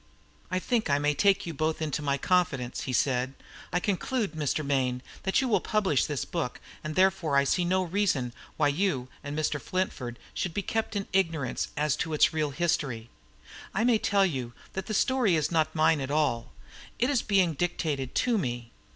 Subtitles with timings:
[0.49, 3.35] "I think I may take you both into my confidence," he said.
[3.71, 4.65] "I conclude, Mr.
[4.65, 9.09] Mayne, that you will publish this book, and therefore I see no reason why you
[9.23, 9.61] and Mr.
[9.61, 13.11] Flintford should be kept in ignorance as to its real history.
[13.75, 16.51] I may tell you that the story is not mine at all:
[16.97, 18.71] it is being dictated to me.